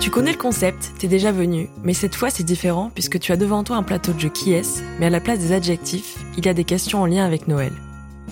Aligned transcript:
Tu 0.00 0.10
connais 0.10 0.32
le 0.32 0.38
concept, 0.38 0.92
t'es 0.98 1.08
déjà 1.08 1.32
venu, 1.32 1.68
mais 1.82 1.92
cette 1.92 2.14
fois 2.14 2.30
c'est 2.30 2.44
différent 2.44 2.90
puisque 2.94 3.18
tu 3.18 3.32
as 3.32 3.36
devant 3.36 3.64
toi 3.64 3.76
un 3.76 3.82
plateau 3.82 4.12
de 4.12 4.20
jeu 4.20 4.28
qui 4.28 4.52
est, 4.52 4.82
mais 4.98 5.06
à 5.06 5.10
la 5.10 5.20
place 5.20 5.40
des 5.40 5.52
adjectifs, 5.52 6.16
il 6.38 6.46
y 6.46 6.48
a 6.48 6.54
des 6.54 6.64
questions 6.64 7.02
en 7.02 7.06
lien 7.06 7.26
avec 7.26 7.48
Noël. 7.48 7.72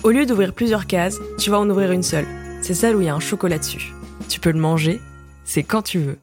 Au 0.03 0.09
lieu 0.09 0.25
d'ouvrir 0.25 0.53
plusieurs 0.53 0.87
cases, 0.87 1.17
tu 1.37 1.49
vas 1.49 1.59
en 1.59 1.69
ouvrir 1.69 1.91
une 1.91 2.03
seule. 2.03 2.27
C'est 2.61 2.73
celle 2.73 2.95
où 2.95 3.01
il 3.01 3.05
y 3.07 3.09
a 3.09 3.15
un 3.15 3.19
chocolat 3.19 3.59
dessus. 3.59 3.93
Tu 4.29 4.39
peux 4.39 4.51
le 4.51 4.59
manger, 4.59 5.01
c'est 5.43 5.63
quand 5.63 5.83
tu 5.83 5.99
veux. 5.99 6.17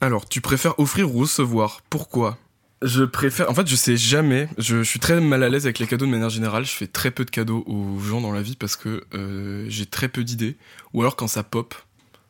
Alors, 0.00 0.28
tu 0.28 0.40
préfères 0.40 0.78
offrir 0.78 1.14
ou 1.14 1.20
recevoir? 1.20 1.80
Pourquoi? 1.90 2.36
Je 2.82 3.02
préfère. 3.04 3.50
En 3.50 3.54
fait, 3.54 3.66
je 3.66 3.74
sais 3.74 3.96
jamais. 3.96 4.48
Je, 4.56 4.82
suis 4.82 5.00
très 5.00 5.20
mal 5.20 5.42
à 5.42 5.48
l'aise 5.48 5.66
avec 5.66 5.78
les 5.78 5.86
cadeaux 5.86 6.06
de 6.06 6.10
manière 6.10 6.30
générale. 6.30 6.64
Je 6.64 6.70
fais 6.70 6.86
très 6.86 7.10
peu 7.10 7.24
de 7.24 7.30
cadeaux 7.30 7.64
aux 7.66 7.98
gens 7.98 8.20
dans 8.20 8.30
la 8.30 8.42
vie 8.42 8.54
parce 8.56 8.76
que 8.76 9.02
euh, 9.14 9.64
j'ai 9.68 9.86
très 9.86 10.08
peu 10.08 10.22
d'idées. 10.22 10.56
Ou 10.94 11.00
alors, 11.00 11.16
quand 11.16 11.26
ça 11.26 11.42
pop, 11.42 11.74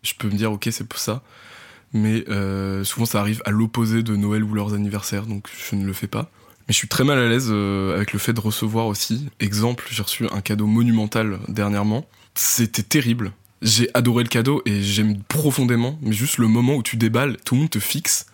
je 0.02 0.14
peux 0.18 0.28
me 0.28 0.34
dire, 0.34 0.50
ok, 0.50 0.68
c'est 0.70 0.88
pour 0.88 1.00
ça. 1.00 1.22
Mais 1.92 2.24
euh, 2.28 2.82
souvent, 2.84 3.06
ça 3.06 3.20
arrive 3.20 3.42
à 3.44 3.50
l'opposé 3.50 4.02
de 4.02 4.16
Noël 4.16 4.42
ou 4.42 4.54
leurs 4.54 4.74
anniversaires, 4.74 5.26
donc 5.26 5.48
je 5.70 5.76
ne 5.76 5.86
le 5.86 5.92
fais 5.92 6.06
pas. 6.06 6.30
Mais 6.66 6.72
je 6.72 6.76
suis 6.76 6.88
très 6.88 7.04
mal 7.04 7.18
à 7.18 7.28
l'aise 7.28 7.48
euh, 7.50 7.96
avec 7.96 8.12
le 8.12 8.18
fait 8.18 8.32
de 8.32 8.40
recevoir 8.40 8.86
aussi. 8.86 9.28
Exemple, 9.40 9.86
j'ai 9.90 10.02
reçu 10.02 10.26
un 10.30 10.40
cadeau 10.40 10.66
monumental 10.66 11.38
dernièrement. 11.48 12.06
C'était 12.34 12.82
terrible. 12.82 13.32
J'ai 13.60 13.88
adoré 13.94 14.22
le 14.22 14.28
cadeau 14.28 14.62
et 14.66 14.82
j'aime 14.82 15.22
profondément, 15.24 15.98
mais 16.02 16.12
juste 16.12 16.38
le 16.38 16.46
moment 16.46 16.76
où 16.76 16.82
tu 16.82 16.96
déballes, 16.96 17.38
tout 17.44 17.54
le 17.54 17.62
monde 17.62 17.70
te 17.70 17.80
fixe. 17.80 18.26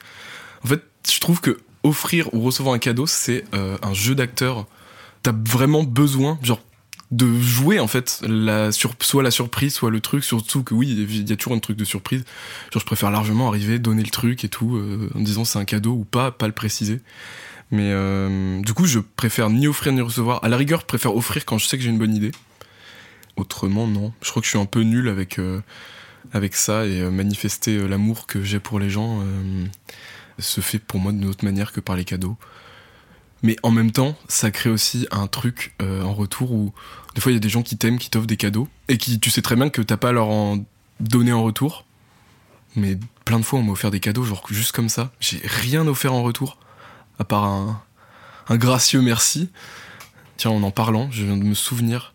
En 0.64 0.68
fait, 0.68 0.82
je 1.08 1.18
trouve 1.20 1.40
que 1.40 1.58
offrir 1.84 2.32
ou 2.34 2.40
recevoir 2.40 2.74
un 2.74 2.78
cadeau, 2.78 3.06
c'est 3.06 3.44
euh, 3.54 3.76
un 3.82 3.94
jeu 3.94 4.16
d'acteur. 4.16 4.66
T'as 5.22 5.32
vraiment 5.32 5.84
besoin, 5.84 6.38
de 7.10 7.38
jouer 7.38 7.78
en 7.78 7.86
fait, 7.86 8.24
soit 9.00 9.22
la 9.22 9.30
surprise, 9.30 9.74
soit 9.74 9.90
le 9.90 10.00
truc. 10.00 10.24
Surtout 10.24 10.64
que 10.64 10.74
oui, 10.74 10.88
il 10.88 11.28
y 11.28 11.32
a 11.32 11.36
toujours 11.36 11.52
un 11.52 11.60
truc 11.60 11.76
de 11.76 11.84
surprise. 11.84 12.24
Je 12.74 12.78
préfère 12.80 13.10
largement 13.10 13.48
arriver, 13.48 13.78
donner 13.78 14.02
le 14.02 14.10
truc 14.10 14.44
et 14.44 14.48
tout, 14.48 14.76
euh, 14.76 15.10
en 15.14 15.20
disant 15.20 15.44
c'est 15.44 15.58
un 15.58 15.64
cadeau 15.64 15.92
ou 15.92 16.04
pas, 16.04 16.32
pas 16.32 16.46
le 16.46 16.52
préciser. 16.52 17.00
Mais 17.70 17.90
euh, 17.92 18.60
du 18.60 18.74
coup, 18.74 18.86
je 18.86 18.98
préfère 18.98 19.48
ni 19.48 19.68
offrir 19.68 19.92
ni 19.92 20.00
recevoir. 20.00 20.42
À 20.44 20.48
la 20.48 20.56
rigueur, 20.56 20.80
je 20.80 20.86
préfère 20.86 21.14
offrir 21.16 21.44
quand 21.44 21.58
je 21.58 21.66
sais 21.66 21.76
que 21.76 21.84
j'ai 21.84 21.90
une 21.90 21.98
bonne 21.98 22.14
idée. 22.14 22.32
Autrement, 23.36 23.86
non. 23.86 24.12
Je 24.22 24.30
crois 24.30 24.40
que 24.40 24.46
je 24.46 24.50
suis 24.50 24.58
un 24.58 24.66
peu 24.66 24.82
nul 24.82 25.08
avec, 25.08 26.54
ça 26.54 26.86
et 26.86 27.02
manifester 27.10 27.86
l'amour 27.88 28.26
que 28.26 28.42
j'ai 28.42 28.60
pour 28.60 28.78
les 28.78 28.90
gens 28.90 29.22
se 30.38 30.60
fait 30.60 30.78
pour 30.78 31.00
moi 31.00 31.12
d'une 31.12 31.26
autre 31.26 31.44
manière 31.44 31.72
que 31.72 31.80
par 31.80 31.96
les 31.96 32.04
cadeaux. 32.04 32.36
Mais 33.42 33.56
en 33.62 33.70
même 33.70 33.90
temps, 33.90 34.16
ça 34.26 34.50
crée 34.50 34.70
aussi 34.70 35.06
un 35.10 35.26
truc 35.26 35.74
en 35.80 36.14
retour 36.14 36.52
où 36.52 36.72
des 37.14 37.20
fois 37.20 37.30
il 37.30 37.34
y 37.34 37.38
a 37.38 37.40
des 37.40 37.48
gens 37.48 37.62
qui 37.62 37.76
t'aiment, 37.76 37.98
qui 37.98 38.08
t'offrent 38.10 38.26
des 38.26 38.36
cadeaux 38.36 38.68
et 38.88 38.96
qui 38.96 39.20
tu 39.20 39.30
sais 39.30 39.42
très 39.42 39.54
bien 39.54 39.68
que 39.68 39.82
t'as 39.82 39.96
pas 39.96 40.08
à 40.08 40.12
leur 40.12 40.28
en 40.28 40.64
donner 41.00 41.32
en 41.32 41.42
retour. 41.42 41.84
Mais 42.76 42.98
plein 43.24 43.38
de 43.38 43.44
fois 43.44 43.58
on 43.58 43.62
m'a 43.62 43.72
offert 43.72 43.90
des 43.90 44.00
cadeaux, 44.00 44.24
genre 44.24 44.44
juste 44.48 44.72
comme 44.72 44.88
ça. 44.88 45.12
J'ai 45.20 45.40
rien 45.44 45.86
offert 45.86 46.12
en 46.12 46.22
retour, 46.22 46.58
à 47.18 47.24
part 47.24 47.44
un, 47.44 47.82
gracieux 48.50 49.00
merci. 49.00 49.50
Tiens, 50.36 50.50
en 50.50 50.62
en 50.62 50.70
parlant, 50.70 51.10
je 51.12 51.24
viens 51.24 51.36
de 51.36 51.44
me 51.44 51.54
souvenir 51.54 52.14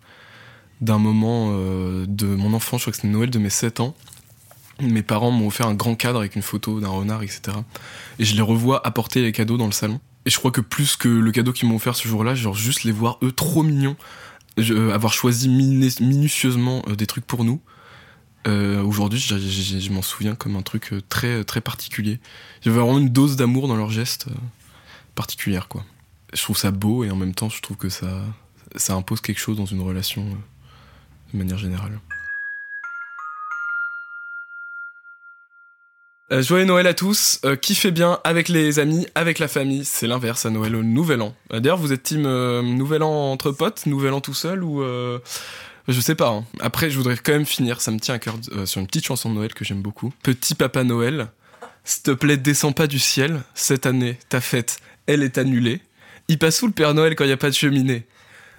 d'un 0.82 0.98
moment 0.98 1.52
euh, 1.52 2.06
de 2.08 2.26
mon 2.26 2.54
enfance, 2.54 2.82
je 2.82 2.84
crois 2.86 2.92
que 2.92 2.98
c'était 2.98 3.08
Noël 3.08 3.30
de 3.30 3.40
mes 3.40 3.50
7 3.50 3.80
ans. 3.80 3.96
Mes 4.82 5.04
parents 5.04 5.32
m'ont 5.32 5.48
offert 5.48 5.68
un 5.68 5.74
grand 5.74 5.96
cadre 5.96 6.20
avec 6.20 6.36
une 6.36 6.42
photo 6.42 6.80
d'un 6.80 6.90
renard, 6.90 7.24
etc. 7.24 7.58
Et 8.18 8.26
je 8.26 8.36
les 8.36 8.42
revois 8.42 8.86
apporter 8.86 9.22
les 9.22 9.32
cadeaux 9.32 9.58
dans 9.58 9.66
le 9.66 9.72
salon. 9.72 10.00
Et 10.26 10.30
je 10.30 10.38
crois 10.38 10.52
que 10.52 10.62
plus 10.62 10.96
que 10.96 11.10
le 11.10 11.32
cadeau 11.32 11.52
qu'ils 11.52 11.68
m'ont 11.68 11.76
offert 11.76 11.96
ce 11.96 12.08
jour-là, 12.08 12.36
genre 12.36 12.56
juste 12.56 12.84
les 12.84 12.92
voir 12.92 13.18
eux 13.24 13.32
trop 13.32 13.64
mignons, 13.64 13.96
euh, 14.58 14.94
avoir 14.94 15.14
choisi 15.14 15.50
minutieusement 15.50 16.84
euh, 16.88 16.96
des 16.96 17.08
trucs 17.08 17.26
pour 17.26 17.44
nous. 17.44 17.62
Aujourd'hui, 18.48 19.20
je 19.20 19.92
m'en 19.92 20.02
souviens 20.02 20.34
comme 20.34 20.56
un 20.56 20.64
truc 20.64 20.92
très 21.08 21.44
très 21.44 21.62
particulier. 21.62 22.20
Avait 22.66 22.80
vraiment 22.80 22.98
une 22.98 23.10
dose 23.10 23.36
d'amour 23.36 23.68
dans 23.68 23.76
leurs 23.76 23.92
gestes 23.92 24.26
particulière, 25.14 25.68
quoi. 25.68 25.86
Je 26.34 26.42
trouve 26.42 26.58
ça 26.58 26.72
beau 26.72 27.04
et 27.04 27.12
en 27.12 27.16
même 27.16 27.36
temps, 27.36 27.50
je 27.50 27.62
trouve 27.62 27.78
que 27.78 27.90
ça 27.90 28.08
ça 28.76 28.94
impose 28.94 29.22
quelque 29.22 29.40
chose 29.40 29.58
dans 29.58 29.66
une 29.66 29.82
relation 29.82 30.26
de 31.34 31.38
manière 31.38 31.58
générale. 31.58 32.00
Euh, 36.32 36.44
joyeux 36.44 36.66
Noël 36.66 36.86
à 36.86 36.94
tous, 36.94 37.40
euh, 37.44 37.56
kiffez 37.56 37.90
bien 37.90 38.20
avec 38.24 38.50
les 38.50 38.78
amis, 38.78 39.08
avec 39.16 39.40
la 39.40 39.48
famille, 39.48 39.84
c'est 39.84 40.06
l'inverse 40.06 40.46
à 40.46 40.52
Noël 40.52 40.76
au 40.76 40.84
Nouvel 40.84 41.24
An. 41.24 41.34
Euh, 41.52 41.60
d'ailleurs, 41.60 41.80
vous 41.80 41.92
êtes 41.92 42.04
team 42.04 42.22
Nouvel 42.22 43.02
An 43.02 43.32
entre 43.32 43.52
potes, 43.52 43.88
Nouvel 43.88 44.14
An 44.14 44.22
tout 44.22 44.36
seul 44.36 44.64
ou 44.64 44.84
je 45.88 46.00
sais 46.02 46.14
pas. 46.14 46.30
Hein. 46.30 46.46
Après, 46.60 46.92
je 46.92 46.98
voudrais 46.98 47.18
quand 47.18 47.32
même 47.32 47.48
finir, 47.48 47.82
ça 47.82 47.90
me 47.90 48.00
tient 48.00 48.14
à 48.14 48.20
cœur 48.20 48.36
sur 48.66 48.80
une 48.80 48.86
petite 48.86 49.06
chanson 49.06 49.32
de 49.32 49.36
Noël 49.36 49.54
que 49.56 49.66
j'aime 49.66 49.82
beaucoup. 49.82 50.14
Petit 50.22 50.54
Papa 50.54 50.84
Noël, 50.84 51.30
s'il 51.84 52.04
te 52.04 52.12
plaît, 52.12 52.38
descends 52.38 52.74
pas 52.74 52.86
du 52.86 53.00
ciel. 53.00 53.42
Cette 53.56 53.88
année, 53.88 54.20
ta 54.30 54.40
fête, 54.40 54.78
elle 55.08 55.24
est 55.24 55.40
annulée. 55.40 55.82
Il 56.28 56.38
passe 56.38 56.62
où 56.62 56.68
le 56.68 56.74
Père 56.74 56.94
Noël 56.94 57.16
quand 57.16 57.24
il 57.24 57.32
y 57.32 57.34
a 57.34 57.38
pas 57.38 57.50
de 57.50 57.56
cheminée 57.56 58.06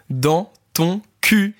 Dans 0.08 0.52
ton 0.74 1.02
cul. 1.20 1.54